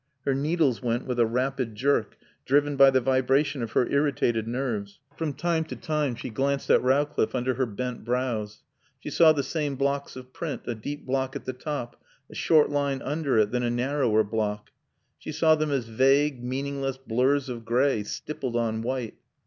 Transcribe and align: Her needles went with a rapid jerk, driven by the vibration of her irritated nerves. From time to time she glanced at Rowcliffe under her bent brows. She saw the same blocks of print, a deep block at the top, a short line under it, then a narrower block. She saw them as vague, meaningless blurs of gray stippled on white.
Her 0.25 0.33
needles 0.33 0.81
went 0.81 1.05
with 1.05 1.19
a 1.19 1.27
rapid 1.27 1.75
jerk, 1.75 2.17
driven 2.43 2.75
by 2.75 2.89
the 2.89 2.99
vibration 3.01 3.61
of 3.61 3.73
her 3.73 3.87
irritated 3.87 4.47
nerves. 4.47 4.97
From 5.15 5.31
time 5.31 5.63
to 5.65 5.75
time 5.75 6.15
she 6.15 6.31
glanced 6.31 6.71
at 6.71 6.81
Rowcliffe 6.81 7.35
under 7.35 7.53
her 7.53 7.67
bent 7.67 8.03
brows. 8.03 8.63
She 8.99 9.11
saw 9.11 9.31
the 9.31 9.43
same 9.43 9.75
blocks 9.75 10.15
of 10.15 10.33
print, 10.33 10.63
a 10.65 10.73
deep 10.73 11.05
block 11.05 11.35
at 11.35 11.45
the 11.45 11.53
top, 11.53 12.01
a 12.31 12.33
short 12.33 12.71
line 12.71 13.03
under 13.03 13.37
it, 13.37 13.51
then 13.51 13.61
a 13.61 13.69
narrower 13.69 14.23
block. 14.23 14.71
She 15.19 15.31
saw 15.31 15.53
them 15.53 15.69
as 15.69 15.85
vague, 15.87 16.43
meaningless 16.43 16.97
blurs 16.97 17.47
of 17.47 17.63
gray 17.63 18.01
stippled 18.03 18.55
on 18.55 18.81
white. 18.81 19.19